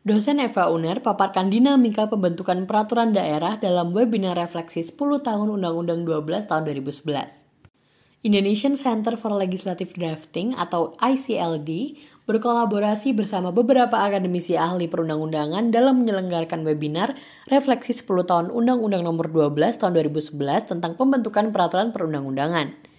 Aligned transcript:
Dosen 0.00 0.40
Eva 0.40 0.72
Uner 0.72 1.04
paparkan 1.04 1.52
dinamika 1.52 2.08
pembentukan 2.08 2.64
peraturan 2.64 3.12
daerah 3.12 3.60
dalam 3.60 3.92
webinar 3.92 4.32
refleksi 4.32 4.80
10 4.80 4.96
tahun 4.96 5.52
Undang-Undang 5.60 6.08
12 6.08 6.48
tahun 6.48 6.64
2011. 6.72 8.24
Indonesian 8.24 8.80
Center 8.80 9.20
for 9.20 9.28
Legislative 9.36 9.92
Drafting 9.92 10.56
atau 10.56 10.96
ICLD 11.04 12.00
berkolaborasi 12.24 13.12
bersama 13.12 13.52
beberapa 13.52 14.00
akademisi 14.00 14.56
ahli 14.56 14.88
perundang-undangan 14.88 15.68
dalam 15.68 16.00
menyelenggarakan 16.00 16.64
webinar 16.64 17.12
refleksi 17.52 17.92
10 17.92 18.24
tahun 18.24 18.46
Undang-Undang 18.56 19.04
Nomor 19.04 19.28
12 19.28 19.84
tahun 19.84 20.00
2011 20.00 20.64
tentang 20.64 20.96
pembentukan 20.96 21.52
peraturan 21.52 21.92
perundang-undangan. 21.92 22.89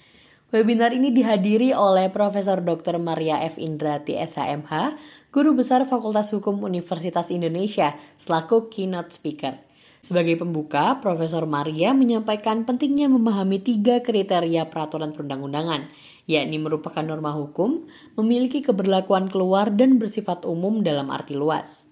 Webinar 0.52 0.92
ini 0.92 1.16
dihadiri 1.16 1.72
oleh 1.72 2.12
Profesor 2.12 2.60
Dr. 2.60 3.00
Maria 3.00 3.40
F. 3.48 3.56
Indrati 3.56 4.20
SHMH, 4.20 5.00
Guru 5.32 5.56
Besar 5.56 5.88
Fakultas 5.88 6.28
Hukum 6.36 6.60
Universitas 6.68 7.32
Indonesia, 7.32 7.96
selaku 8.20 8.68
keynote 8.68 9.16
speaker. 9.16 9.56
Sebagai 10.04 10.36
pembuka, 10.36 11.00
Profesor 11.00 11.48
Maria 11.48 11.96
menyampaikan 11.96 12.68
pentingnya 12.68 13.08
memahami 13.08 13.64
tiga 13.64 14.04
kriteria 14.04 14.68
peraturan 14.68 15.16
perundang-undangan, 15.16 15.88
yakni 16.28 16.60
merupakan 16.60 17.08
norma 17.08 17.32
hukum, 17.32 17.88
memiliki 18.20 18.60
keberlakuan 18.60 19.32
keluar, 19.32 19.72
dan 19.72 20.04
bersifat 20.04 20.44
umum 20.44 20.84
dalam 20.84 21.16
arti 21.16 21.32
luas. 21.32 21.88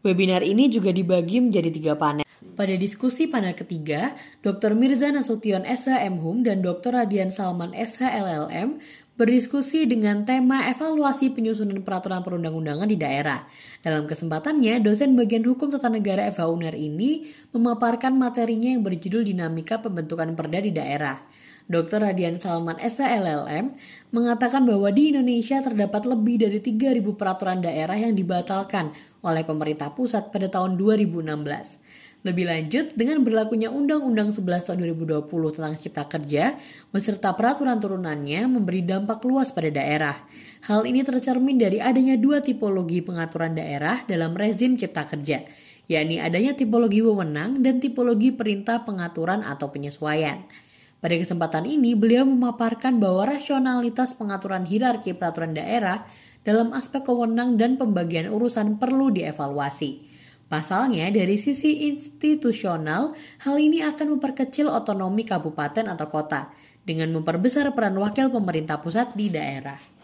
Webinar 0.00 0.40
ini 0.40 0.72
juga 0.72 0.96
dibagi 0.96 1.44
menjadi 1.44 1.68
tiga 1.68 1.92
panel. 2.00 2.31
Pada 2.62 2.78
diskusi 2.78 3.26
panel 3.26 3.58
ketiga, 3.58 4.14
Dr. 4.38 4.78
Mirza 4.78 5.10
Nasution 5.10 5.66
SHM 5.66 6.22
Hum 6.22 6.46
dan 6.46 6.62
Dr. 6.62 6.94
Radian 6.94 7.34
Salman 7.34 7.74
SHLLM 7.74 8.78
berdiskusi 9.18 9.82
dengan 9.82 10.22
tema 10.22 10.70
evaluasi 10.70 11.34
penyusunan 11.34 11.82
peraturan 11.82 12.22
perundang-undangan 12.22 12.86
di 12.86 12.94
daerah. 12.94 13.50
Dalam 13.82 14.06
kesempatannya, 14.06 14.78
dosen 14.78 15.18
bagian 15.18 15.42
hukum 15.42 15.74
tata 15.74 15.90
negara 15.90 16.30
Eva 16.30 16.46
Uner 16.46 16.78
ini 16.78 17.34
memaparkan 17.50 18.14
materinya 18.14 18.78
yang 18.78 18.86
berjudul 18.86 19.26
Dinamika 19.26 19.82
Pembentukan 19.82 20.30
Perda 20.38 20.62
di 20.62 20.70
Daerah. 20.70 21.18
Dr. 21.66 21.98
Radian 21.98 22.38
Salman 22.38 22.78
SHLLM 22.78 23.74
mengatakan 24.14 24.62
bahwa 24.62 24.86
di 24.94 25.10
Indonesia 25.10 25.58
terdapat 25.58 26.06
lebih 26.06 26.46
dari 26.46 26.62
3.000 26.62 27.02
peraturan 27.18 27.58
daerah 27.58 27.98
yang 27.98 28.14
dibatalkan 28.14 28.94
oleh 29.22 29.42
pemerintah 29.42 29.90
pusat 29.90 30.30
pada 30.30 30.46
tahun 30.46 30.78
2016. 30.78 32.11
Lebih 32.22 32.46
lanjut, 32.46 32.94
dengan 32.94 33.26
berlakunya 33.26 33.66
Undang-Undang 33.66 34.30
11 34.30 34.70
tahun 34.70 34.78
2020 34.94 35.26
tentang 35.58 35.74
Cipta 35.74 36.06
Kerja, 36.06 36.54
beserta 36.94 37.34
peraturan 37.34 37.82
turunannya 37.82 38.46
memberi 38.46 38.86
dampak 38.86 39.26
luas 39.26 39.50
pada 39.50 39.74
daerah. 39.74 40.22
Hal 40.70 40.86
ini 40.86 41.02
tercermin 41.02 41.58
dari 41.58 41.82
adanya 41.82 42.14
dua 42.14 42.38
tipologi 42.38 43.02
pengaturan 43.02 43.58
daerah 43.58 44.06
dalam 44.06 44.38
rezim 44.38 44.78
Cipta 44.78 45.02
Kerja, 45.02 45.42
yakni 45.90 46.22
adanya 46.22 46.54
tipologi 46.54 47.02
wewenang 47.02 47.58
dan 47.58 47.82
tipologi 47.82 48.30
perintah 48.30 48.86
pengaturan 48.86 49.42
atau 49.42 49.74
penyesuaian. 49.74 50.46
Pada 51.02 51.18
kesempatan 51.18 51.66
ini, 51.66 51.98
beliau 51.98 52.22
memaparkan 52.22 53.02
bahwa 53.02 53.34
rasionalitas 53.34 54.14
pengaturan 54.14 54.62
hierarki 54.62 55.10
peraturan 55.18 55.58
daerah 55.58 56.06
dalam 56.46 56.70
aspek 56.70 57.02
wewenang 57.02 57.58
dan 57.58 57.74
pembagian 57.74 58.30
urusan 58.30 58.78
perlu 58.78 59.10
dievaluasi. 59.10 60.11
Pasalnya, 60.52 61.08
dari 61.08 61.40
sisi 61.40 61.88
institusional, 61.88 63.16
hal 63.40 63.56
ini 63.56 63.80
akan 63.80 64.20
memperkecil 64.20 64.68
otonomi 64.68 65.24
kabupaten 65.24 65.88
atau 65.88 66.12
kota 66.12 66.52
dengan 66.84 67.08
memperbesar 67.16 67.72
peran 67.72 67.96
wakil 67.96 68.28
pemerintah 68.28 68.76
pusat 68.84 69.16
di 69.16 69.32
daerah. 69.32 70.01